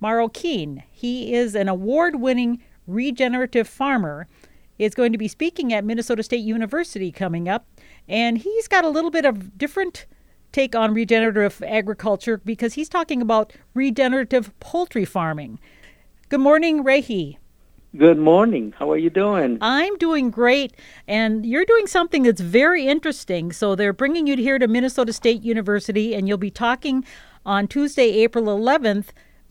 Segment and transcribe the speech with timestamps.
[0.00, 0.82] Haslett-Marroquin.
[0.90, 4.26] He is an award winning regenerative farmer.
[4.78, 7.66] Is going to be speaking at Minnesota State University coming up,
[8.06, 10.04] and he's got a little bit of different
[10.52, 15.58] take on regenerative agriculture because he's talking about regenerative poultry farming.
[16.28, 17.38] Good morning, Regi.
[17.96, 18.74] Good morning.
[18.78, 19.56] How are you doing?
[19.62, 20.74] I'm doing great,
[21.08, 23.52] and you're doing something that's very interesting.
[23.52, 27.02] So they're bringing you here to Minnesota State University, and you'll be talking
[27.46, 29.06] on Tuesday, April 11th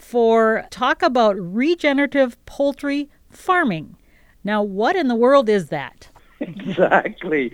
[0.06, 3.98] for talk about regenerative poultry farming.
[4.44, 6.10] Now, what in the world is that?
[6.40, 7.52] exactly.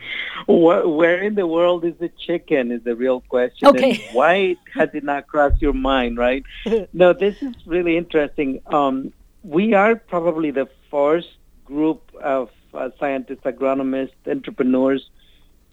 [0.48, 3.70] Where in the world is the chicken is the real question.
[3.70, 3.92] Okay.
[3.92, 6.44] And why has it not crossed your mind, right?
[6.94, 8.62] no, this is really interesting.
[8.66, 11.30] Um, we are probably the first
[11.64, 15.10] group of uh, scientists, agronomists, entrepreneurs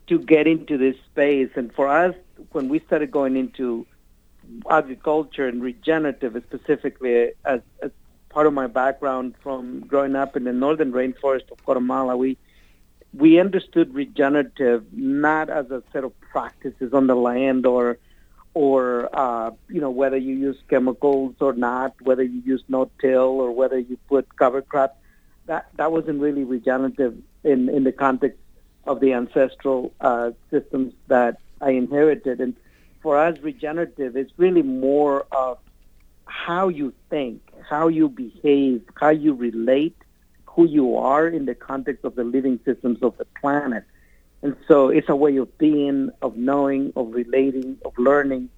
[0.07, 1.51] to get into this space.
[1.57, 2.15] And for us,
[2.53, 3.85] when we started going into
[4.71, 7.91] agriculture and regenerative specifically as, as
[8.29, 12.37] part of my background from growing up in the northern rainforest of Guatemala, we
[13.15, 17.99] we understood regenerative not as a set of practices on the land or
[18.55, 23.51] or uh, you know whether you use chemicals or not, whether you use no-till or
[23.53, 24.99] whether you put cover crop.
[25.47, 28.39] That that wasn't really regenerative in in the context
[28.85, 32.41] of the ancestral uh, systems that I inherited.
[32.41, 32.57] And
[33.03, 35.59] for us, regenerative is really more of
[36.27, 39.97] how you think, how you behave, how you relate,
[40.47, 43.85] who you are in the context of the living systems of the planet.
[44.43, 48.51] And so it's a way of being, of knowing, of relating, of learning.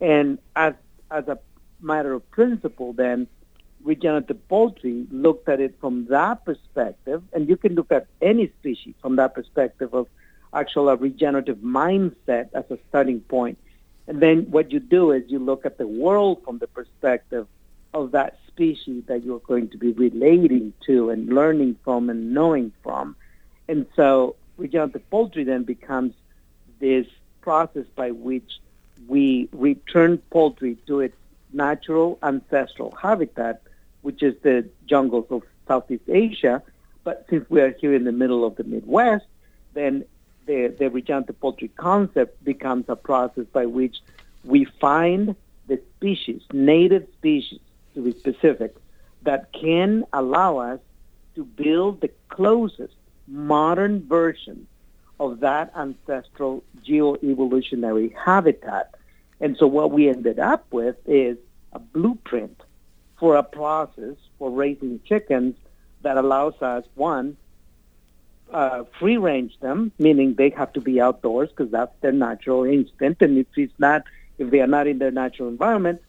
[0.00, 0.74] And as,
[1.10, 1.38] as a
[1.80, 3.26] matter of principle, then,
[3.82, 7.22] regenerative poultry looked at it from that perspective.
[7.32, 10.08] And you can look at any species from that perspective of
[10.52, 13.58] actual a regenerative mindset as a starting point.
[14.08, 17.46] And then what you do is you look at the world from the perspective
[17.92, 22.72] of that species that you're going to be relating to and learning from and knowing
[22.82, 23.16] from.
[23.68, 26.14] And so regenerative poultry then becomes
[26.78, 27.06] this
[27.40, 28.60] process by which
[29.08, 31.16] we return poultry to its
[31.52, 33.62] natural ancestral habitat,
[34.02, 36.62] which is the jungles of Southeast Asia.
[37.04, 39.26] But since we are here in the middle of the Midwest,
[39.74, 40.04] then
[40.46, 43.96] the, the poultry concept becomes a process by which
[44.44, 45.34] we find
[45.66, 47.60] the species, native species
[47.94, 48.76] to be specific,
[49.22, 50.80] that can allow us
[51.34, 52.94] to build the closest
[53.26, 54.66] modern version
[55.18, 58.94] of that ancestral geoevolutionary habitat.
[59.40, 61.36] And so what we ended up with is
[61.72, 62.60] a blueprint
[63.18, 65.56] for a process for raising chickens
[66.02, 67.36] that allows us, one,
[68.52, 73.22] uh, free range them, meaning they have to be outdoors because that's their natural instinct.
[73.22, 74.04] And if it's not,
[74.38, 76.00] if they are not in their natural environment,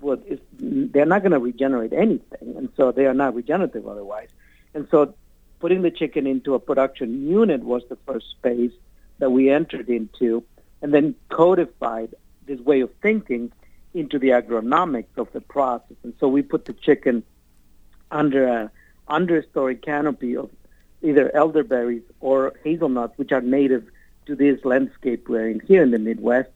[0.00, 0.18] well,
[0.58, 4.28] they're not going to regenerate anything, and so they are not regenerative otherwise.
[4.74, 5.14] And so,
[5.58, 8.72] putting the chicken into a production unit was the first space
[9.18, 10.42] that we entered into,
[10.80, 12.14] and then codified
[12.46, 13.52] this way of thinking
[13.92, 15.96] into the agronomics of the process.
[16.02, 17.22] And so, we put the chicken
[18.10, 18.70] under a
[19.08, 20.50] understory canopy of
[21.02, 23.84] either elderberries or hazelnuts, which are native
[24.26, 26.50] to this landscape we're in here in the Midwest,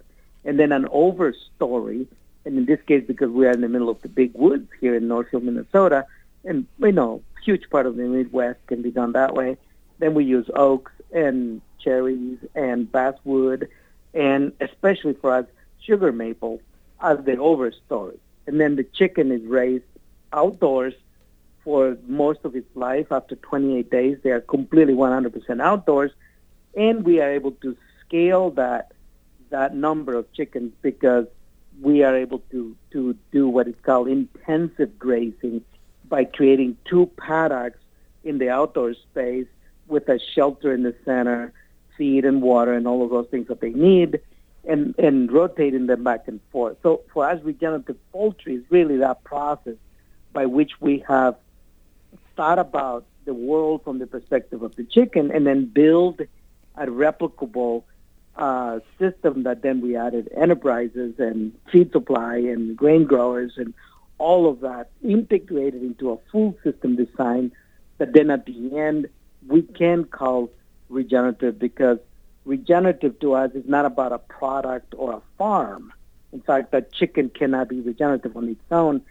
[0.44, 2.06] and then an overstory.
[2.44, 4.94] And in this case, because we are in the middle of the big woods here
[4.94, 6.06] in Northfield, Minnesota,
[6.44, 9.56] and we know huge part of the Midwest can be done that way.
[9.98, 13.68] Then we use oaks and cherries and basswood,
[14.14, 15.46] and especially for us,
[15.80, 16.60] sugar maple
[17.00, 18.18] as the overstory.
[18.46, 19.84] And then the chicken is raised
[20.32, 20.94] outdoors
[21.64, 23.10] for most of its life.
[23.10, 26.12] After 28 days, they are completely 100% outdoors,
[26.76, 27.76] and we are able to
[28.06, 28.92] scale that
[29.50, 31.26] that number of chickens because
[31.80, 35.62] we are able to to do what is called intensive grazing
[36.08, 37.78] by creating two paddocks
[38.24, 39.46] in the outdoor space
[39.86, 41.52] with a shelter in the center,
[41.96, 44.20] feed and water and all of those things that they need,
[44.64, 46.76] and and rotating them back and forth.
[46.82, 49.76] So for us, regenerative poultry is really that process
[50.32, 51.36] by which we have
[52.36, 56.20] thought about the world from the perspective of the chicken and then build
[56.76, 57.84] a replicable
[58.36, 63.72] uh, system that then we added enterprises and feed supply and grain growers and
[64.18, 67.52] all of that integrated into a full system design
[67.98, 69.08] that then at the end
[69.46, 70.50] we can call
[70.88, 71.98] regenerative because
[72.44, 75.92] regenerative to us is not about a product or a farm.
[76.32, 79.02] In fact, that chicken cannot be regenerative on its own.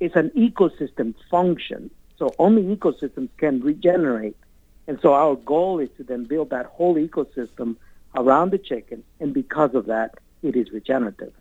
[0.00, 1.90] It's an ecosystem function.
[2.22, 4.36] So only ecosystems can regenerate.
[4.86, 7.74] And so our goal is to then build that whole ecosystem
[8.14, 11.32] around the chicken, and because of that, it is regenerative.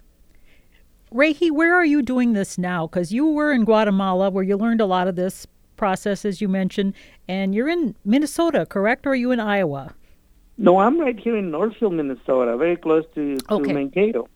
[1.12, 2.88] Regi, where are you doing this now?
[2.88, 5.46] Because you were in Guatemala where you learned a lot of this
[5.78, 6.96] process, as you mentioned,
[7.28, 9.06] and you're in Minnesota, correct?
[9.06, 9.94] Or are you in Iowa?
[10.58, 13.74] No, I'm right here in Northfield, Minnesota, very close to, to Okay.
[13.74, 14.28] Mankato.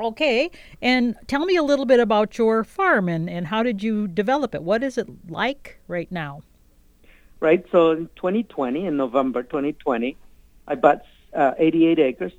[0.00, 0.50] Okay,
[0.80, 4.54] and tell me a little bit about your farm and, and how did you develop
[4.54, 4.62] it?
[4.62, 6.42] What is it like right now?
[7.40, 10.16] Right, so in 2020, in November 2020,
[10.68, 11.02] I bought
[11.34, 12.32] uh, 88 acres,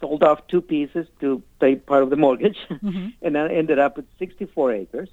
[0.00, 2.58] sold off two pieces to pay part of the mortgage,
[3.22, 5.08] and I ended up with 64 acres.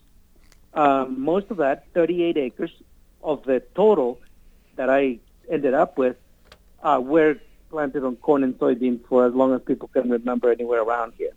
[0.73, 2.71] Um, most of that, 38 acres
[3.23, 4.19] of the total
[4.75, 5.19] that I
[5.49, 6.17] ended up with,
[6.81, 7.37] uh, were
[7.69, 11.33] planted on corn and soybeans for as long as people can remember anywhere around here.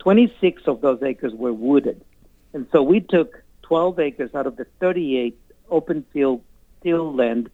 [0.00, 2.04] 26 of those acres were wooded.
[2.52, 5.38] And so we took 12 acres out of the 38
[5.70, 6.42] open field
[6.82, 7.50] till land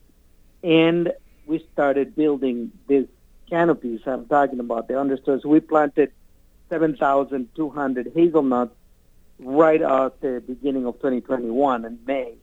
[0.63, 1.13] and
[1.45, 3.05] we started building these
[3.49, 5.41] canopies I'm talking about, the understory.
[5.41, 6.11] So we planted
[6.69, 8.75] 7,200 hazelnuts
[9.39, 12.33] right at the beginning of 2021 in May.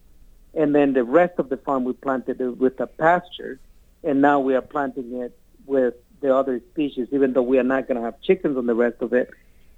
[0.55, 3.59] And then the rest of the farm we planted it with a pasture,
[4.05, 5.37] and now we are planting it
[5.67, 7.09] with the other species.
[7.11, 9.31] Even though we are not going to have chickens on the rest of it,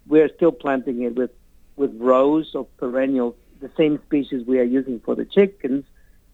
[0.09, 1.31] we are still planting it with
[1.77, 5.85] with rows of perennials, the same species we are using for the chickens,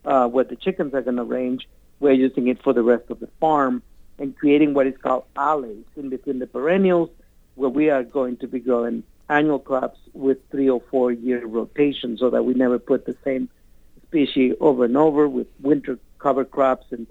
[0.05, 1.67] uh, where the chickens are going to range.
[1.99, 3.83] We're using it for the rest of the farm
[4.17, 7.09] and creating what is called alleys in between the perennials,
[7.55, 12.17] where we are going to be growing annual crops with three or four year rotation
[12.17, 13.49] so that we never put the same
[14.07, 17.07] species over and over with winter cover crops and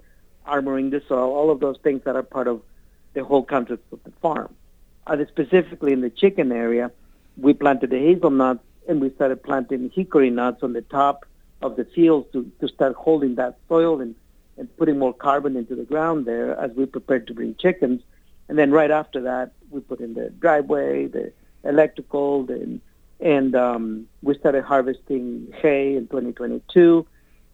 [0.47, 2.61] armoring the soil, all of those things that are part of
[3.13, 4.53] the whole concept of the farm.
[5.05, 6.91] Uh, specifically in the chicken area,
[7.37, 11.25] we planted the hazelnuts and we started planting hickory nuts on the top
[11.61, 14.15] of the fields to, to start holding that soil and,
[14.57, 18.01] and putting more carbon into the ground there as we prepared to bring chickens.
[18.47, 21.31] And then right after that, we put in the driveway, the
[21.63, 22.79] electrical, the,
[23.19, 27.07] and um, we started harvesting hay in 2022.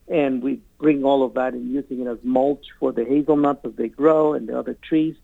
[0.08, 3.74] And we bring all of that and using it as mulch for the hazelnuts as
[3.76, 5.16] they grow and the other trees.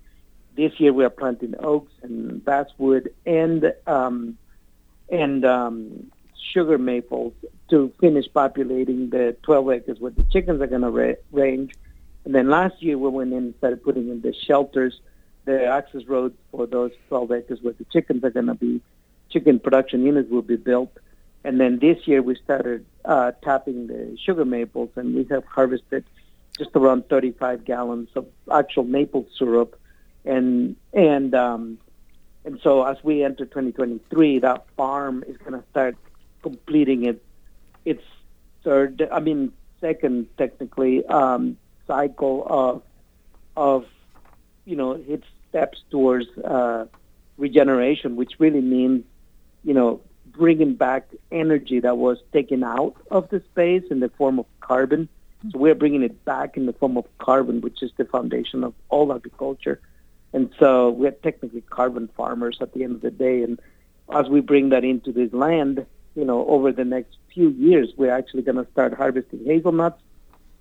[0.56, 4.38] This year we are planting oaks and basswood and um,
[5.10, 6.12] and um,
[6.54, 7.34] sugar maples
[7.70, 11.74] to finish populating the 12 acres where the chickens are going to ra- range.
[12.24, 15.00] And then last year we went in and started putting in the shelters,
[15.46, 18.82] the access roads for those 12 acres where the chickens are going to be,
[19.30, 20.92] chicken production units will be built.
[21.44, 26.06] And then this year we started uh, tapping the sugar maples and we have harvested
[26.58, 29.80] just around 35 gallons of actual maple syrup.
[30.26, 31.78] And, and, um,
[32.44, 35.98] and so as we enter 2023, that farm is going to start
[36.42, 37.24] completing it,
[37.86, 38.04] its
[38.64, 39.52] third, I mean,
[39.82, 41.58] second technically, um,
[41.88, 42.82] cycle of,
[43.56, 43.86] of,
[44.66, 46.86] you know, its steps towards uh,
[47.38, 49.04] regeneration, which really means,
[49.64, 54.40] you know, bringing back energy that was taken out of the space in the form
[54.40, 55.08] of carbon.
[55.52, 58.74] So we're bringing it back in the form of carbon, which is the foundation of
[58.90, 59.80] all agriculture.
[60.36, 63.42] And so we're technically carbon farmers at the end of the day.
[63.42, 63.58] And
[64.14, 68.12] as we bring that into this land, you know, over the next few years, we're
[68.12, 70.02] actually going to start harvesting hazelnuts,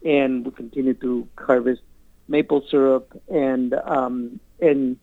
[0.04, 1.82] and we continue to harvest
[2.28, 4.96] maple syrup and um, and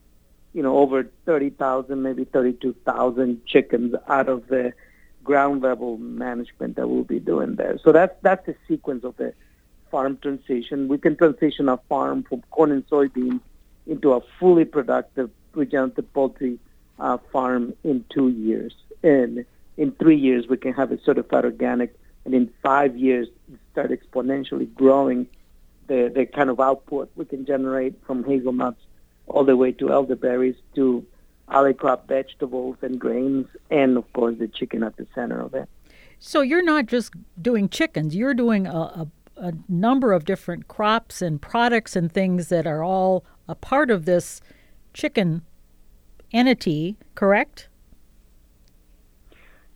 [0.54, 4.72] you know over thirty thousand, maybe thirty-two thousand chickens out of the
[5.22, 7.78] ground level management that we'll be doing there.
[7.84, 9.34] So that's that's the sequence of the
[9.92, 10.88] farm transition.
[10.88, 13.42] We can transition a farm from corn and soybeans
[13.92, 16.58] into a fully productive regenerative poultry
[17.00, 18.74] uh, farm in two years.
[19.04, 19.46] And
[19.78, 21.94] in three years, we can have it certified organic.
[22.24, 23.28] And in five years,
[23.72, 25.28] start exponentially growing
[25.88, 28.82] the, the kind of output we can generate from hazelnuts
[29.28, 31.06] all the way to elderberries to
[31.50, 35.68] alley crop vegetables and grains, and of course the chicken at the center of it.
[36.20, 39.08] So you're not just doing chickens, you're doing a, a,
[39.38, 44.06] a number of different crops and products and things that are all a part of
[44.06, 44.42] this
[44.94, 45.44] chicken
[46.34, 47.68] entity, correct?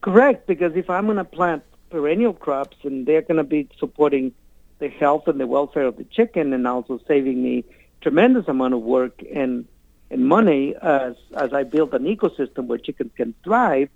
[0.01, 4.33] Correct, because if I'm going to plant perennial crops and they're going to be supporting
[4.79, 7.63] the health and the welfare of the chicken and also saving me
[8.01, 9.65] tremendous amount of work and
[10.11, 13.89] and money as as I build an ecosystem where chickens can thrive,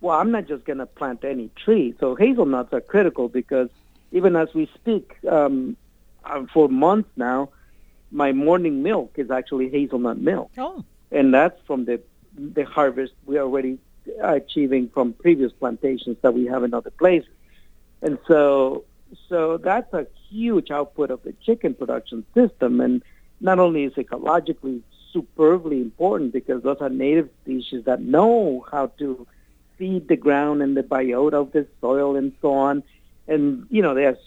[0.00, 1.94] well, I'm not just going to plant any tree.
[1.98, 3.68] So hazelnuts are critical because
[4.12, 5.76] even as we speak, um,
[6.24, 7.50] uh, for months now,
[8.10, 10.50] my morning milk is actually hazelnut milk.
[10.58, 10.84] Oh.
[11.10, 12.00] And that's from the
[12.36, 13.78] the harvest we're already
[14.22, 17.30] achieving from previous plantations that we have in other places.
[18.02, 18.84] And so
[19.28, 23.02] so that's a huge output of the chicken production system and
[23.40, 29.26] not only is ecologically superbly important because those are native species that know how to
[29.78, 32.82] feed the ground and the biota of the soil and so on.
[33.26, 34.18] And, you know, they are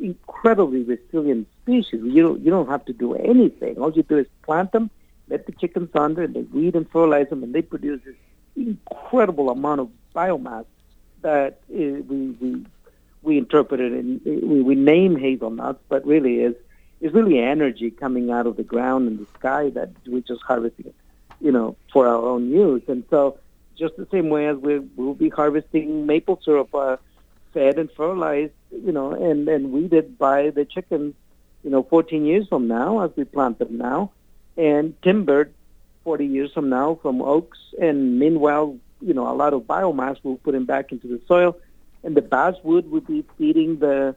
[0.00, 2.00] incredibly resilient species.
[2.04, 3.78] You don't, you don't have to do anything.
[3.78, 4.90] All you do is plant them,
[5.28, 8.16] let the chickens under, and they weed and fertilize them, and they produce this
[8.56, 10.64] incredible amount of biomass
[11.22, 12.66] that is, we, we,
[13.22, 16.54] we interpreted and we, we name hazelnuts, but really is
[17.00, 20.92] is really energy coming out of the ground and the sky that we're just harvesting,
[21.40, 22.82] you know, for our own use.
[22.88, 23.38] And so
[23.74, 26.96] just the same way as we we will be harvesting maple syrup, uh,
[27.54, 31.14] fed and fertilized, you know, and and weeded by the chickens,
[31.64, 34.12] you know, 14 years from now as we plant them now,
[34.56, 35.52] and timbered
[36.04, 37.58] 40 years from now from oaks.
[37.80, 41.56] And meanwhile, you know, a lot of biomass we'll put them back into the soil,
[42.02, 44.16] and the basswood will be feeding the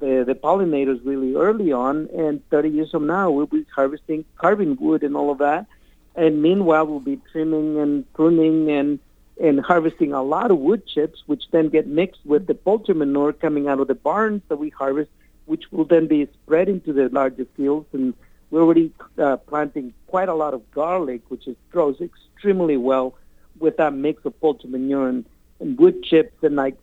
[0.00, 4.76] the, the pollinators really early on, and 30 years from now, we'll be harvesting carving
[4.76, 5.66] wood and all of that.
[6.14, 8.98] And meanwhile, we'll be trimming and pruning and,
[9.40, 13.32] and harvesting a lot of wood chips, which then get mixed with the poultry manure
[13.32, 15.10] coming out of the barns that we harvest,
[15.46, 17.86] which will then be spread into the larger fields.
[17.92, 18.14] And
[18.50, 23.14] we're already uh, planting quite a lot of garlic, which is, grows extremely well
[23.58, 25.24] with that mix of poultry manure and,
[25.60, 26.42] and wood chips.
[26.42, 26.76] And like,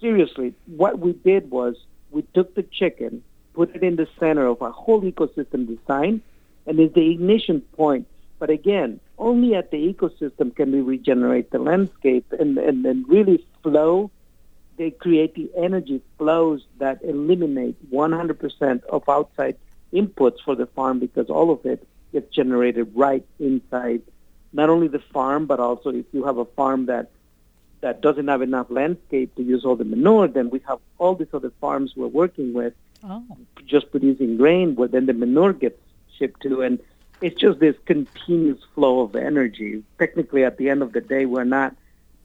[0.00, 1.76] seriously, what we did was
[2.10, 3.22] we took the chicken,
[3.54, 6.22] put it in the center of a whole ecosystem design,
[6.66, 8.06] and is the ignition point.
[8.38, 13.44] But again, only at the ecosystem can we regenerate the landscape and, and, and really
[13.62, 14.10] flow.
[14.76, 19.56] They create the energy flows that eliminate 100% of outside
[19.92, 24.02] inputs for the farm because all of it gets generated right inside
[24.52, 27.10] not only the farm, but also if you have a farm that
[27.80, 31.28] that doesn't have enough landscape to use all the manure, then we have all these
[31.32, 33.22] other farms we're working with oh.
[33.66, 35.80] just producing grain, where then the manure gets
[36.18, 36.62] shipped to.
[36.62, 36.80] And
[37.20, 39.82] it's just this continuous flow of energy.
[39.98, 41.74] Technically, at the end of the day, we're not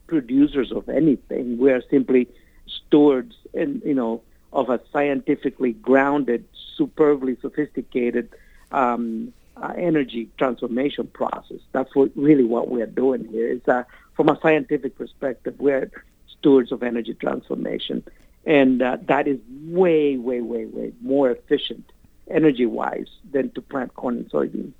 [0.06, 1.58] producers of anything.
[1.58, 2.28] We are simply
[2.66, 4.22] stewards and, you know,
[4.52, 6.44] of a scientifically grounded,
[6.76, 8.28] superbly sophisticated
[8.70, 11.58] um, uh, energy transformation process.
[11.72, 13.48] That's what really what we're doing here.
[13.48, 13.84] Is uh,
[14.14, 15.90] from a scientific perspective, we're
[16.38, 18.04] stewards of energy transformation,
[18.46, 21.90] and uh, that is way, way, way, way more efficient
[22.28, 24.72] energy-wise than to plant corn and soybeans.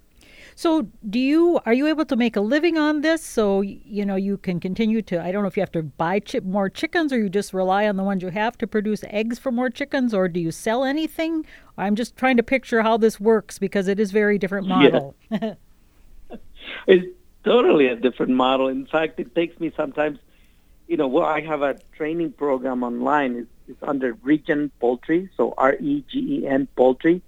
[0.57, 3.25] So, do you are you able to make a living on this?
[3.25, 5.23] So, you know, you can continue to.
[5.23, 7.89] I don't know if you have to buy chi- more chickens, or you just rely
[7.89, 10.85] on the ones you have to produce eggs for more chickens, or do you sell
[10.85, 11.45] anything?
[11.77, 15.17] I'm just trying to picture how this works because it is very different model.
[15.31, 15.55] Yeah.
[16.87, 17.07] it's
[17.45, 18.69] totally a different model.
[18.69, 20.19] In fact, it takes me sometimes.
[20.87, 23.37] You know, well, I have a training program online.
[23.37, 27.23] It's, it's under Regen Poultry, so R E G E N Poultry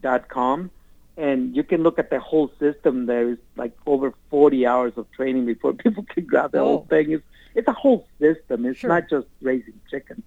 [0.00, 0.70] dot com
[1.20, 3.06] and you can look at the whole system.
[3.06, 6.64] There is like over 40 hours of training before people can grab the oh.
[6.64, 7.12] whole thing.
[7.12, 7.24] It's,
[7.54, 8.64] it's a whole system.
[8.64, 8.88] It's sure.
[8.88, 10.22] not just raising chickens.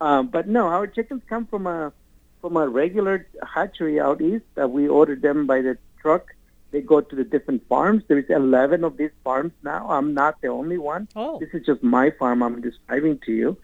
[0.00, 1.92] Um, but no, our chickens come from a
[2.40, 4.44] from a regular hatchery out east.
[4.56, 6.34] that we ordered them by the truck.
[6.72, 8.02] They go to the different farms.
[8.08, 9.88] There is 11 of these farms now.
[9.88, 11.06] I'm not the only one.
[11.14, 11.38] Oh.
[11.38, 13.58] This is just my farm I'm describing to you.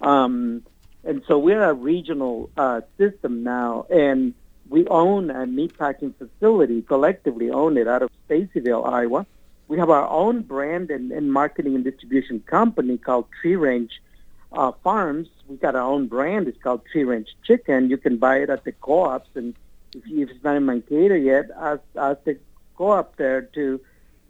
[0.00, 0.62] Um,
[1.04, 3.86] and so we're a regional uh, system now.
[3.90, 4.32] And
[4.68, 9.26] we own a meatpacking facility, collectively own it out of Stacyville, Iowa.
[9.68, 13.90] We have our own brand and, and marketing and distribution company called Tree Range
[14.52, 15.28] uh, Farms.
[15.48, 16.48] We got our own brand.
[16.48, 17.90] It's called Tree Range Chicken.
[17.90, 19.54] You can buy it at the co-ops, and
[19.94, 22.38] if, you, if it's not in Mankato yet, ask, ask the
[22.76, 23.80] co-op there to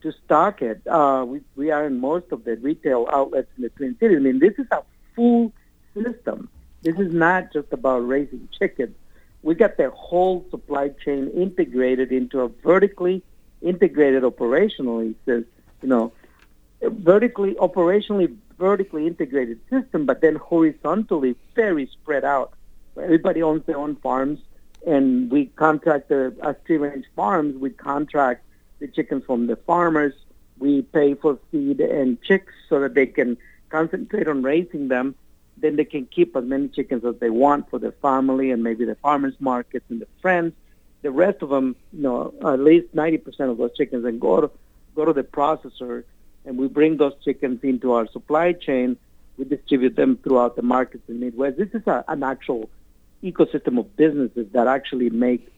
[0.03, 0.85] to stock it.
[0.87, 4.17] Uh, we we are in most of the retail outlets in the Twin Cities.
[4.17, 4.83] I mean, this is a
[5.15, 5.53] full
[5.95, 6.49] system.
[6.83, 8.97] This is not just about raising chickens
[9.43, 13.23] we got their whole supply chain integrated into a vertically
[13.61, 15.45] integrated operationally, says,
[15.83, 16.13] you know,
[16.83, 22.53] vertically, operationally, vertically integrated system, but then horizontally very spread out.
[22.97, 24.41] Everybody owns their own farms,
[24.87, 27.57] and we contract the as tree range farms.
[27.57, 28.45] We contract
[28.79, 30.13] the chickens from the farmers.
[30.59, 33.37] We pay for feed and chicks so that they can
[33.71, 35.15] concentrate on raising them
[35.63, 38.85] then they can keep as many chickens as they want for their family and maybe
[38.85, 40.53] the farmers markets and the friends.
[41.03, 44.51] The rest of them, you know, at least 90% of those chickens then go to,
[44.95, 46.05] go to the processor
[46.45, 48.97] and we bring those chickens into our supply chain.
[49.39, 51.57] We distribute them throughout the markets in Midwest.
[51.57, 52.69] This is a, an actual
[53.23, 55.49] ecosystem of businesses that actually make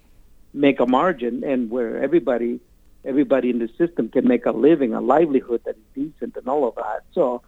[0.52, 2.60] make a margin and where everybody
[3.04, 6.68] everybody in the system can make a living, a livelihood that is decent and all
[6.68, 7.02] of that.
[7.12, 7.42] So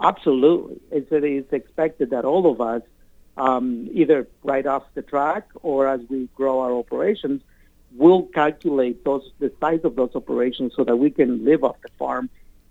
[0.00, 2.82] absolutely, it's, it's expected that all of us,
[3.36, 7.42] um, either right off the track or as we grow our operations,
[7.96, 11.88] will calculate those the size of those operations so that we can live off the
[11.98, 12.28] farm,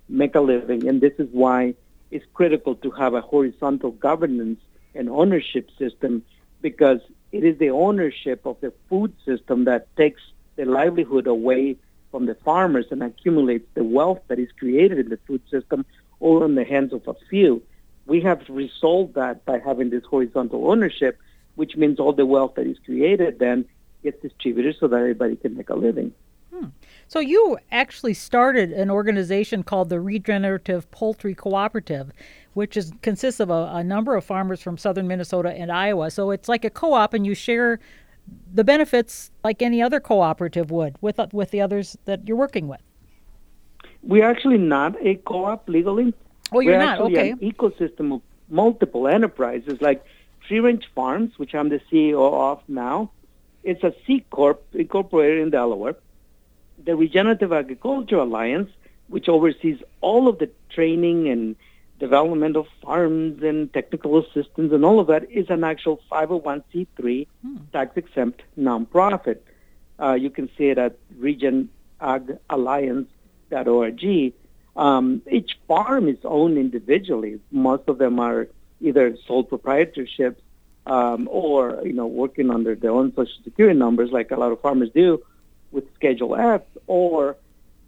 [0.10, 0.88] make a living.
[0.88, 1.74] And this is why
[2.12, 4.60] it's critical to have a horizontal governance
[4.94, 6.24] and ownership system
[6.62, 7.00] because
[7.32, 10.22] it is the ownership of the food system that takes
[10.56, 11.78] the livelihood away
[12.12, 15.86] from the farmers and accumulates the wealth that is created in the food system
[16.20, 17.62] all in the hands of a few.
[18.06, 21.20] We have resolved that by having this horizontal ownership,
[21.56, 23.66] which means all the wealth that is created then
[24.04, 26.14] gets distributed so that everybody can make a living.
[26.54, 26.68] Hmm.
[27.08, 32.12] So you actually started an organization called the Regenerative Poultry Cooperative,
[32.54, 36.10] which is consists of a, a, number of farmers from southern Minnesota and Iowa.
[36.10, 37.80] So it's like a co-op, and you share
[38.54, 42.82] the benefits like any other cooperative would with with the others that you're working with.
[44.08, 46.14] We're actually not a co-op legally.
[46.52, 47.32] Oh, you're We're not okay.
[47.32, 50.06] An ecosystem of multiple enterprises like
[50.48, 53.12] Tree Range Farms, which I'm the CEO of now.
[53.64, 55.98] It's a C corp incorporated in Delaware.
[56.86, 58.72] The Regenerative Agriculture Alliance,
[59.10, 61.58] which oversees all of the training and
[62.00, 67.58] development of farms and technical assistance and all of that is an actual 501c3 hmm.
[67.74, 69.40] tax exempt nonprofit.
[70.00, 70.96] Uh, you can see it at
[73.52, 74.34] regenagalliance.org.
[74.76, 77.40] Um, each farm is owned individually.
[77.52, 78.48] Most of them are
[78.80, 80.38] either sole proprietorships
[80.86, 84.62] um, or you know working under their own social security numbers, like a lot of
[84.62, 85.24] farmers do
[85.72, 87.36] with Schedule F, or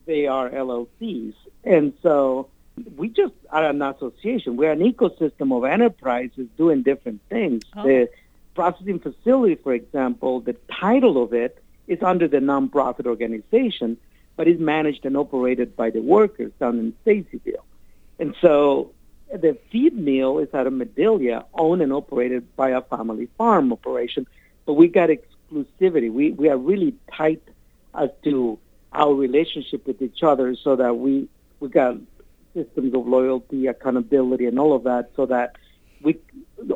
[0.05, 1.35] they are LLCs.
[1.63, 2.49] And so
[2.97, 4.57] we just are an association.
[4.57, 7.63] We're an ecosystem of enterprises doing different things.
[7.75, 7.83] Oh.
[7.83, 8.09] The
[8.55, 13.97] processing facility, for example, the title of it is under the nonprofit organization,
[14.39, 17.65] but is managed and operated by the workers down in Stacyville.
[18.19, 18.93] And so
[19.30, 24.25] the feed mill is out of Madelia, owned and operated by a family farm operation,
[24.65, 26.10] but we got exclusivity.
[26.10, 27.43] We, we are really tight
[27.93, 28.58] as to
[28.93, 31.28] our relationship with each other so that we,
[31.60, 31.97] we got
[32.54, 35.58] systems of loyalty, accountability, and all of that, so that
[36.02, 36.17] we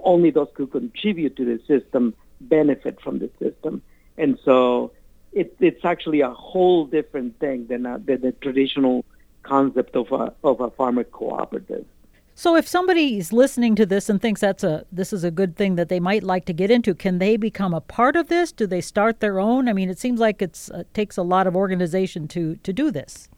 [0.04, 3.82] only those who contribute to the system benefit from the system.
[4.18, 4.92] And so
[5.36, 9.06] it, it's actually a whole different thing than, a, than the traditional
[9.44, 11.86] concept of a, of a farmer cooperative.
[12.36, 15.56] So if somebody is listening to this and thinks that's a this is a good
[15.56, 18.52] thing that they might like to get into, can they become a part of this?
[18.52, 19.70] Do they start their own?
[19.70, 22.90] I mean, it seems like it's uh, takes a lot of organization to to do
[22.90, 23.30] this.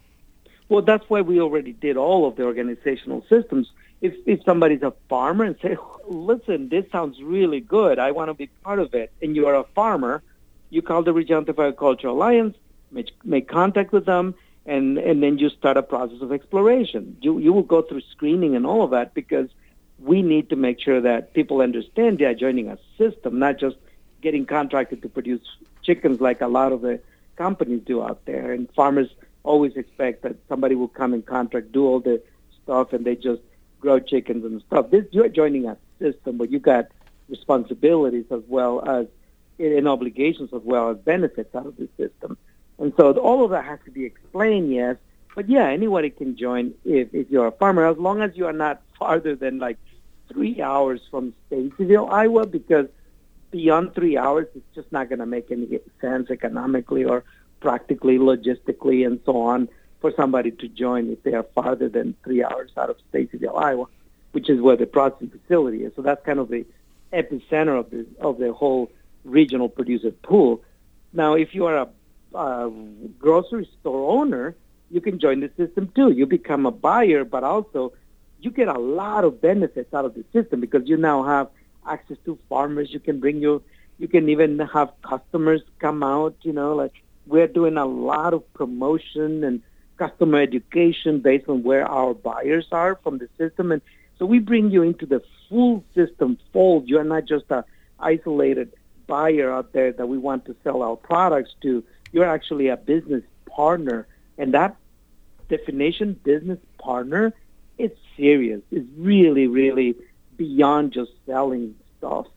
[0.70, 3.72] Well, that's why we already did all of the organizational systems.
[4.02, 5.78] If, if somebody's a farmer and say,
[6.08, 9.56] listen, this sounds really good, I want to be part of it, and you are
[9.56, 10.24] a farmer,
[10.70, 12.58] you call the Regenerative Agriculture Alliance,
[12.92, 17.18] make, make contact with them, and, and then you start a process of exploration.
[17.22, 19.50] You, you will go through screening and all of that because
[20.00, 23.78] we need to make sure that people understand they are joining a system, not just
[24.22, 25.42] getting contracted to produce
[25.84, 27.00] chickens like a lot of the
[27.36, 28.52] companies do out there.
[28.52, 29.10] And farmers
[29.44, 32.22] always expect that somebody will come and contract, do all the
[32.64, 33.42] stuff, and they just
[33.80, 34.90] grow chickens and stuff.
[34.90, 36.88] This you're joining a system, but you've got
[37.30, 39.08] responsibilities as well as
[39.60, 42.38] and obligations as well as benefits out of the system.
[42.78, 44.98] And so all of that has to be explained, yes.
[45.34, 48.54] But yeah, anybody can join if, if you're a farmer, as long as you are
[48.54, 49.78] not farther than like
[50.32, 52.88] three hours from Stacyville, Iowa, because
[53.52, 57.24] beyond three hours, it's just not going to make any sense economically or
[57.60, 59.70] practically, logistically, and so on
[60.02, 63.88] for somebody to join if they are farther than three hours out of Stacyville, Iowa,
[64.34, 65.94] which is where the processing facility is.
[65.96, 66.66] So that's kind of the
[67.14, 68.92] epicenter of the of the whole
[69.26, 70.64] regional producer pool.
[71.12, 72.72] Now, if you are a, a
[73.20, 74.56] grocery store owner,
[74.90, 76.12] you can join the system too.
[76.12, 77.94] You become a buyer, but also
[78.40, 81.50] you get a lot of benefits out of the system because you now have
[81.88, 82.92] access to farmers.
[82.92, 83.62] You can bring your,
[83.98, 86.36] you can even have customers come out.
[86.44, 86.94] You know, like
[87.26, 89.62] we're doing a lot of promotion and
[89.98, 93.72] customer education based on where our buyers are from the system.
[93.72, 93.82] And
[94.20, 96.88] so we bring you into the full system fold.
[96.88, 97.66] You're not just a
[98.00, 98.74] isolated
[99.08, 101.84] buyer out there that we want to sell our products to.
[102.12, 104.08] You're actually a business partner.
[104.38, 104.76] And that
[105.50, 107.34] definition, business partner,
[107.78, 108.62] it's serious.
[108.72, 109.96] It's really, really
[110.38, 112.28] beyond just selling stuff.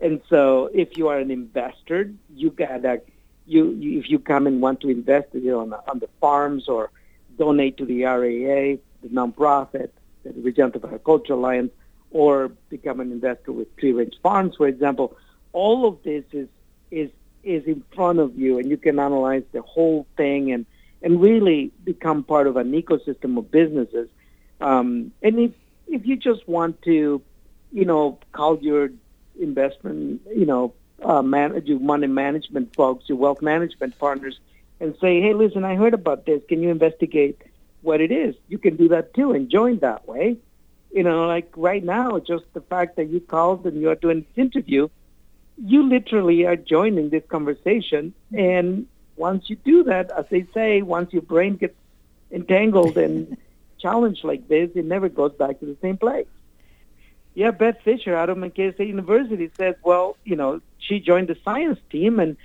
[0.00, 3.00] And so if you are an investor, you got to
[3.46, 6.08] you, you if you come and want to invest you know, on the, on the
[6.20, 6.90] farms or
[7.38, 9.90] donate to the RAA, the nonprofit,
[10.24, 11.70] the Regenerative Agriculture Alliance,
[12.10, 15.16] or become an investor with Tree Range Farms, for example.
[15.62, 16.48] All of this is
[16.90, 17.10] is
[17.42, 20.62] is in front of you, and you can analyze the whole thing and
[21.02, 24.08] and really become part of an ecosystem of businesses.
[24.60, 25.52] Um, and if
[25.96, 27.22] if you just want to,
[27.78, 28.90] you know, call your
[29.48, 34.38] investment, you know, uh, man, your money management folks, your wealth management partners,
[34.80, 36.42] and say, hey, listen, I heard about this.
[36.48, 37.40] Can you investigate
[37.82, 38.34] what it is?
[38.48, 40.36] You can do that too and join that way.
[40.92, 44.38] You know, like right now, just the fact that you called and you're doing this
[44.46, 44.88] interview,
[45.62, 48.14] you literally are joining this conversation.
[48.32, 51.76] And once you do that, as they say, once your brain gets
[52.30, 53.36] entangled and
[53.78, 56.26] challenged like this, it never goes back to the same place.
[57.34, 61.36] Yeah, Beth Fisher out of Mankato State University says, well, you know, she joined the
[61.44, 62.36] science team and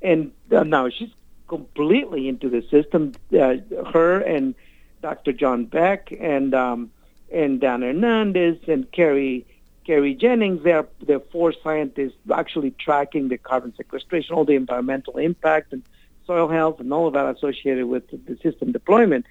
[0.00, 1.10] and uh, now she's
[1.48, 3.12] completely into the system.
[3.32, 3.56] Uh,
[3.92, 4.54] her and
[5.02, 5.32] Dr.
[5.32, 6.90] John Beck and um,
[7.32, 9.46] and Dan Hernandez and Kerry
[9.88, 10.62] Kerry Jennings.
[10.62, 15.82] They're they're four scientists actually tracking the carbon sequestration, all the environmental impact and
[16.26, 19.24] soil health and all of that associated with the system deployment.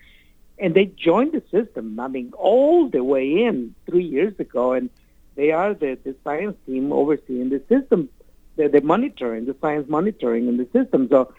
[0.58, 4.74] And they joined the system, I mean, all the way in three years ago.
[4.74, 4.89] And
[5.36, 8.10] they are the, the science team overseeing the system,
[8.56, 11.08] the, the monitoring, the science monitoring in the system.
[11.08, 11.32] So,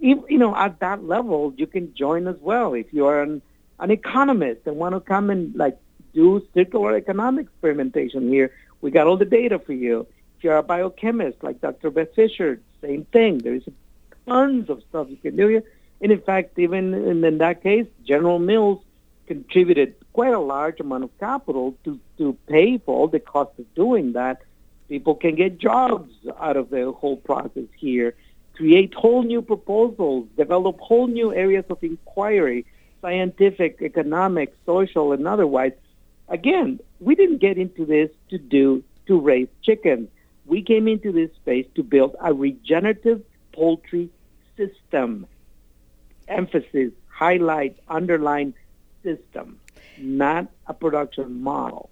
[0.00, 2.74] if, you know, at that level, you can join as well.
[2.74, 3.40] If you are an,
[3.80, 5.78] an economist and want to come and like
[6.12, 10.06] do circular economic experimentation here, we got all the data for you.
[10.38, 11.90] If you're a biochemist like Dr.
[11.90, 13.38] Beth Fisher, same thing.
[13.38, 13.64] There's
[14.26, 15.48] tons of stuff you can do.
[15.48, 15.62] here.
[16.00, 18.82] And in fact, even in, in that case, General Mills
[19.26, 23.74] contributed quite a large amount of capital to, to pay for all the cost of
[23.74, 24.42] doing that.
[24.88, 28.14] People can get jobs out of the whole process here,
[28.54, 32.64] create whole new proposals, develop whole new areas of inquiry,
[33.00, 35.72] scientific, economic, social, and otherwise.
[36.28, 40.08] Again, we didn't get into this to do to raise chickens.
[40.44, 44.10] We came into this space to build a regenerative poultry
[44.56, 45.26] system.
[46.28, 48.54] Emphasis, highlight, underline
[49.02, 49.60] system
[49.98, 51.90] not a production model.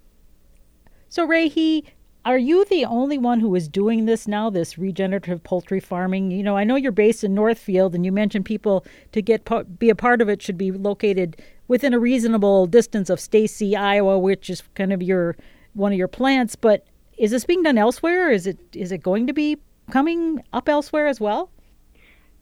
[1.09, 1.85] So, Regi,
[2.25, 6.31] are you the only one who is doing this now, this regenerative poultry farming?
[6.31, 9.47] You know, I know you're based in Northfield, and you mentioned people to get
[9.79, 14.19] be a part of it should be located within a reasonable distance of Stacy, Iowa,
[14.19, 15.35] which is kind of your
[15.73, 16.55] one of your plants.
[16.55, 16.85] But
[17.17, 18.29] is this being done elsewhere?
[18.29, 19.57] Is it is it going to be
[19.91, 21.49] coming up elsewhere as well?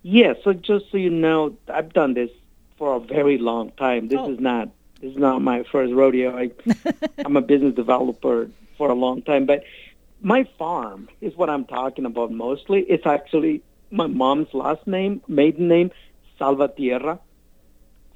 [0.01, 0.37] Yes.
[0.37, 2.29] Yeah, so just so you know, I've done this
[2.77, 4.09] for a very long time.
[4.09, 4.31] This oh.
[4.31, 4.69] is not
[5.01, 6.37] this is not my first rodeo.
[6.37, 6.51] I,
[7.25, 9.63] I'm a business developer for a long time, but
[10.21, 12.81] my farm is what I'm talking about mostly.
[12.83, 15.91] It's actually my mom's last name, maiden name,
[16.39, 17.19] Salvatierra.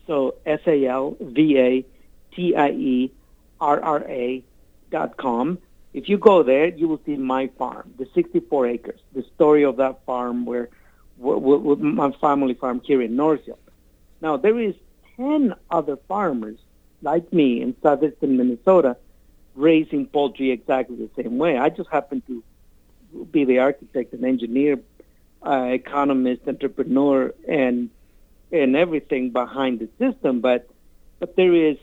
[0.07, 1.85] So S A L V A
[2.33, 3.11] T I E
[3.59, 4.43] R R A
[4.89, 5.59] dot com.
[5.93, 9.77] If you go there, you will see my farm, the 64 acres, the story of
[9.77, 10.69] that farm where,
[11.17, 13.57] where, where my family farm here in Northfield.
[14.21, 14.75] Now there is
[15.17, 16.57] 10 other farmers
[17.01, 18.97] like me in southeastern Minnesota,
[19.55, 21.57] raising poultry exactly the same way.
[21.57, 22.43] I just happen to
[23.31, 24.79] be the architect and engineer,
[25.45, 27.89] uh, economist, entrepreneur, and
[28.51, 30.41] and everything behind the system.
[30.41, 30.69] But
[31.19, 31.77] but there is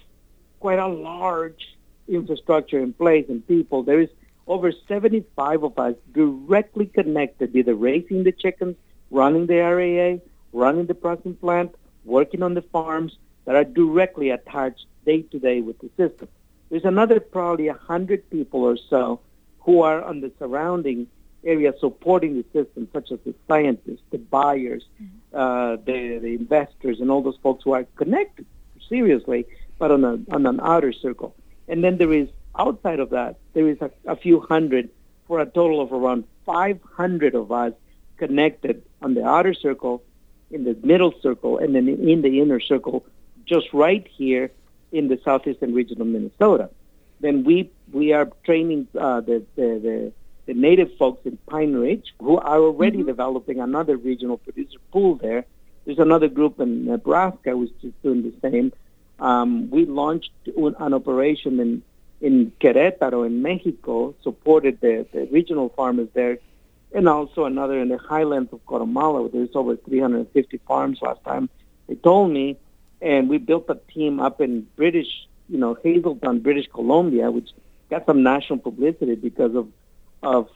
[0.61, 1.77] quite a large
[2.09, 3.83] infrastructure in place and people.
[3.83, 4.11] There is
[4.47, 8.77] over 75 of us directly connected, either raising the chickens,
[9.11, 10.19] running the RAA,
[10.53, 11.75] running the processing plant,
[12.05, 16.29] working on the farms that are directly attached day to day with the system.
[16.71, 19.21] There's another probably 100 people or so
[19.61, 21.07] who are on the surrounding
[21.45, 25.37] area supporting the system, such as the scientists, the buyers, mm-hmm.
[25.37, 28.47] uh, the, the investors, and all those folks who are connected
[28.89, 29.47] seriously,
[29.79, 31.35] but on, a, on an outer circle.
[31.69, 32.29] And then there is,
[32.59, 34.91] outside of that, there is a, a few hundred
[35.27, 37.73] for a total of around 500 of us
[38.17, 40.03] connected on the outer circle,
[40.51, 43.05] in the middle circle, and then in the inner circle,
[43.47, 44.51] just right here
[44.93, 46.71] in the southeastern region of Minnesota.
[47.21, 50.13] Then we we are training uh, the, the, the
[50.47, 53.07] the native folks in Pine Ridge who are already mm-hmm.
[53.07, 55.45] developing another regional producer pool there.
[55.85, 58.73] There's another group in Nebraska who's just doing the same.
[59.19, 61.83] Um, we launched an operation in
[62.21, 66.39] in Querétaro in Mexico, supported the, the regional farmers there,
[66.95, 69.29] and also another in the highlands of Guatemala.
[69.29, 71.51] There's over 350 farms last time
[71.87, 72.57] they told me,
[73.03, 75.09] and we built a team up in British,
[75.49, 77.51] you know, Hazelton, British Columbia, which
[77.91, 79.69] got some national publicity because of
[80.25, 80.49] of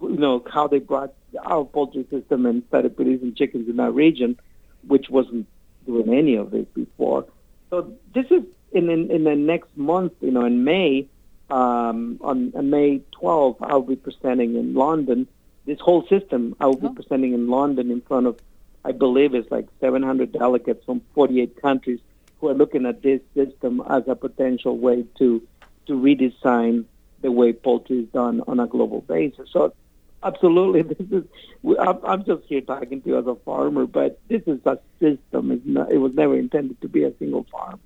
[0.00, 1.12] you know how they brought
[1.44, 4.38] our poultry system and started producing chickens in that region,
[4.86, 5.46] which wasn't
[5.86, 7.26] doing any of this before.
[7.70, 8.42] So this is
[8.72, 11.08] in, in, in the next month, you know, in May,
[11.50, 15.26] um, on, on May 12, I'll be presenting in London.
[15.66, 16.94] This whole system, I will be oh.
[16.94, 18.38] presenting in London in front of,
[18.84, 22.00] I believe, it's like 700 delegates from 48 countries
[22.40, 25.42] who are looking at this system as a potential way to
[25.86, 26.84] to redesign
[27.22, 29.48] the way poultry is done on a global basis.
[29.52, 29.74] So,
[30.22, 31.24] absolutely, this is.
[31.78, 35.50] I'm just here talking to you as a farmer, but this is a system.
[35.52, 37.80] It's not, it was never intended to be a single farm.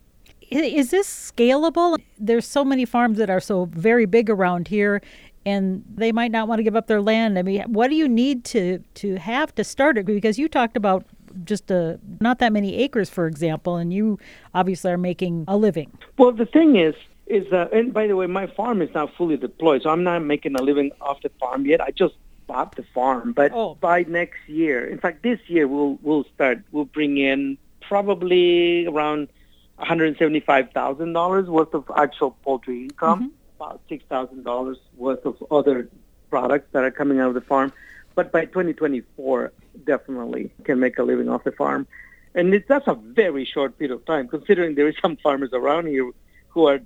[0.50, 1.98] Is this scalable?
[2.18, 5.02] There's so many farms that are so very big around here,
[5.44, 7.38] and they might not want to give up their land.
[7.38, 10.06] I mean, what do you need to to have to start it?
[10.06, 11.04] Because you talked about
[11.44, 14.18] just a, not that many acres, for example, and you
[14.54, 15.90] obviously are making a living.
[16.18, 16.94] Well, the thing is,
[17.26, 20.20] is uh, and by the way, my farm is not fully deployed, so I'm not
[20.20, 21.80] making a living off the farm yet.
[21.80, 22.14] I just
[22.46, 23.76] bought the farm, but oh.
[23.80, 26.62] by next year, in fact, this year we'll we'll start.
[26.72, 29.28] We'll bring in probably around
[29.76, 33.62] one hundred seventy-five thousand dollars worth of actual poultry income, mm-hmm.
[33.62, 35.88] about six thousand dollars worth of other
[36.30, 37.72] products that are coming out of the farm.
[38.14, 39.52] But by 2024,
[39.84, 41.86] definitely can make a living off the farm.
[42.34, 45.86] And it's, that's a very short period of time, considering there is some farmers around
[45.86, 46.10] here
[46.48, 46.80] who are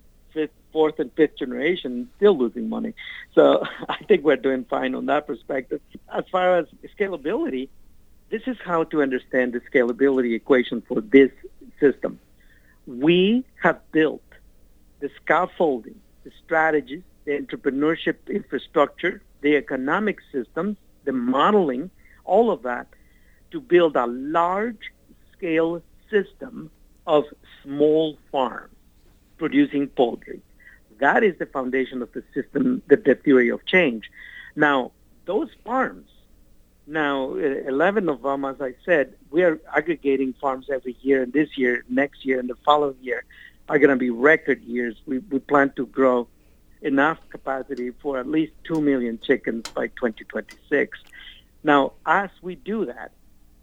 [0.78, 2.94] fourth, and fifth generation still losing money.
[3.34, 5.80] So I think we're doing fine on that perspective.
[6.14, 7.68] As far as scalability,
[8.30, 11.32] this is how to understand the scalability equation for this
[11.80, 12.20] system.
[12.86, 14.22] We have built
[15.00, 21.90] the scaffolding, the strategies, the entrepreneurship infrastructure, the economic systems, the modeling,
[22.24, 22.86] all of that
[23.50, 24.92] to build a large
[25.32, 26.70] scale system
[27.04, 27.24] of
[27.64, 28.76] small farms
[29.38, 30.40] producing poultry.
[30.98, 34.10] That is the foundation of the system, the, the theory of change.
[34.56, 34.92] Now,
[35.26, 36.08] those farms,
[36.86, 41.56] now 11 of them, as I said, we are aggregating farms every year, and this
[41.56, 43.24] year, next year, and the following year
[43.68, 44.96] are going to be record years.
[45.06, 46.28] We, we plan to grow
[46.80, 50.98] enough capacity for at least 2 million chickens by 2026.
[51.62, 53.12] Now, as we do that,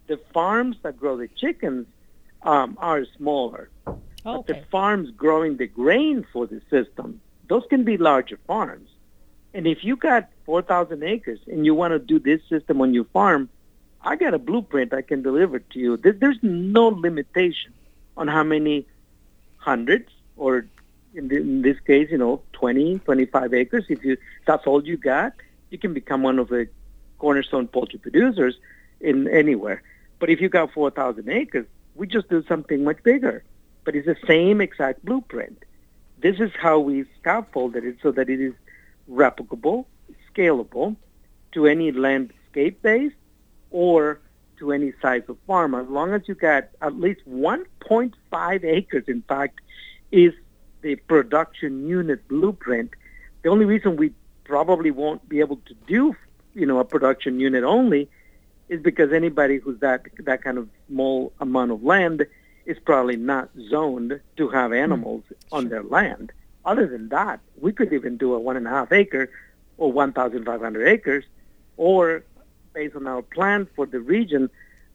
[0.07, 1.87] the farms that grow the chickens
[2.43, 3.69] um, are smaller.
[3.87, 3.97] Okay.
[4.23, 8.89] But the farms growing the grain for the system, those can be larger farms.
[9.53, 13.05] And if you got 4,000 acres and you want to do this system on your
[13.05, 13.49] farm,
[14.01, 15.97] I got a blueprint I can deliver to you.
[15.97, 17.73] There's no limitation
[18.17, 18.85] on how many
[19.57, 20.65] hundreds or
[21.15, 23.85] in, this case, you know, 20, 25 acres.
[23.89, 25.33] If you that's all you got,
[25.69, 26.67] you can become one of the
[27.17, 28.55] cornerstone poultry producers
[28.99, 29.81] in anywhere.
[30.19, 33.43] But if you got 4,000 acres, we just do something much bigger.
[33.85, 35.63] But it's the same exact blueprint.
[36.25, 38.53] This is how we scaffolded it so that it is
[39.07, 39.85] replicable,
[40.33, 40.95] scalable
[41.51, 43.11] to any landscape base
[43.69, 44.19] or
[44.57, 45.75] to any size of farm.
[45.75, 49.61] As long as you got at least 1.5 acres, in fact,
[50.11, 50.33] is
[50.81, 52.89] the production unit blueprint.
[53.43, 54.11] The only reason we
[54.45, 56.15] probably won't be able to do,
[56.55, 58.09] you know, a production unit only
[58.67, 62.25] is because anybody who's that that kind of small amount of land
[62.65, 64.77] is probably not zoned to have hmm.
[64.77, 66.31] animals on their land.
[66.65, 69.29] Other than that, we could even do a one and a half acre
[69.77, 71.25] or 1,500 acres,
[71.77, 72.23] or
[72.73, 74.49] based on our plan for the region,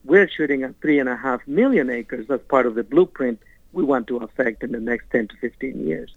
[0.04, 3.38] we're shooting at three and a half million acres as part of the blueprint
[3.72, 6.14] we want to affect in the next 10 to 15 years.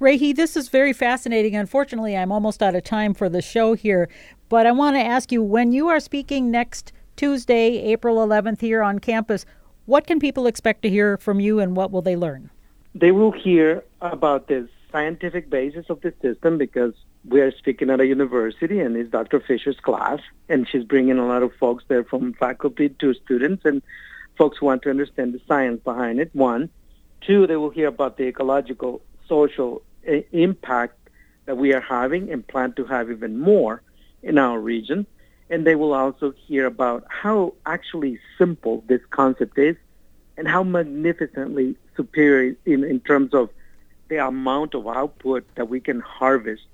[0.00, 1.56] Regi, this is very fascinating.
[1.56, 4.08] Unfortunately, I'm almost out of time for the show here,
[4.48, 8.82] but I want to ask you when you are speaking next Tuesday, April 11th, here
[8.82, 9.46] on campus,
[9.86, 12.50] what can people expect to hear from you and what will they learn?
[12.94, 16.94] They will hear about the scientific basis of the system because
[17.28, 19.40] we are speaking at a university and it's Dr.
[19.40, 23.82] Fisher's class, and she's bringing a lot of folks there from faculty to students and
[24.38, 26.70] folks who want to understand the science behind it, one.
[27.20, 30.98] Two, they will hear about the ecological, social uh, impact
[31.46, 33.82] that we are having and plan to have even more
[34.22, 35.06] in our region.
[35.50, 39.76] And they will also hear about how actually simple this concept is
[40.36, 43.50] and how magnificently superior in, in terms of
[44.08, 46.66] the amount of output that we can harvest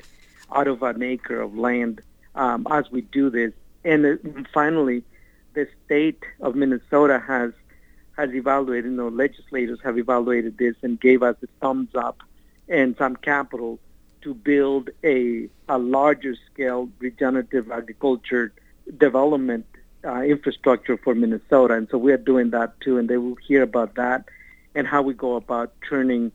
[0.55, 2.01] out of an acre of land
[2.35, 3.53] um, as we do this.
[3.85, 5.03] And uh, finally,
[5.55, 7.53] the state of Minnesota has
[8.17, 12.23] has evaluated, you know, legislators have evaluated this and gave us a thumbs up
[12.69, 13.79] and some capital
[14.21, 18.53] to build a, a larger scale regenerative agriculture
[18.99, 19.67] development
[20.05, 21.75] uh, infrastructure for Minnesota.
[21.75, 24.25] And so we are doing that too, and they will hear about that
[24.75, 26.33] and how we go about turning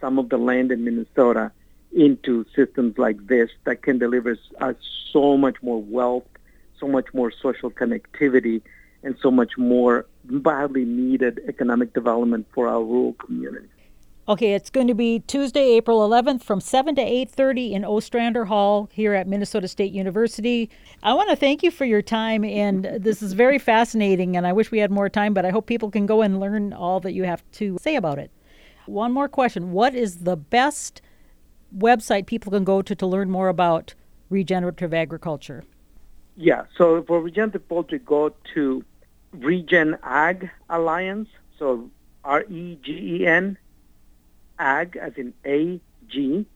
[0.00, 1.52] some of the land in Minnesota
[1.92, 4.76] into systems like this that can deliver us
[5.12, 6.26] so much more wealth,
[6.78, 8.60] so much more social connectivity,
[9.02, 13.70] and so much more badly needed economic development for our rural communities.
[14.28, 18.88] Okay, it's going to be Tuesday, April 11th from 7 to 8:30 in Ostrander Hall
[18.90, 20.68] here at Minnesota State University.
[21.00, 24.52] I want to thank you for your time and this is very fascinating and I
[24.52, 27.12] wish we had more time, but I hope people can go and learn all that
[27.12, 28.32] you have to say about it.
[28.86, 29.70] One more question.
[29.70, 31.02] What is the best
[31.78, 33.94] website people can go to to learn more about
[34.28, 35.62] regenerative agriculture?
[36.34, 38.84] Yeah, so for regenerative poultry, go to
[39.32, 41.28] Regen Ag Alliance,
[41.60, 41.88] so
[42.24, 43.56] R E G E N
[44.58, 46.46] ag as in A G,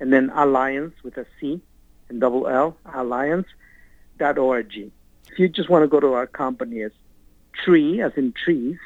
[0.00, 1.60] and then alliance with a C
[2.08, 3.46] and double L alliance
[4.18, 4.72] dot org.
[5.30, 6.94] If you just want to go to our company, it's
[7.64, 8.78] tree as in trees,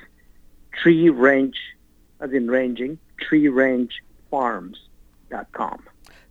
[0.82, 1.56] tree range
[2.20, 4.78] as in ranging, tree range farms
[5.30, 5.82] dot com.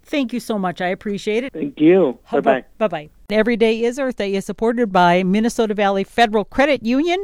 [0.03, 0.81] Thank you so much.
[0.81, 1.53] I appreciate it.
[1.53, 2.17] Thank you.
[2.31, 2.65] Bye bye.
[2.77, 3.09] Bye bye.
[3.29, 7.23] Every Day is Earth Day is supported by Minnesota Valley Federal Credit Union.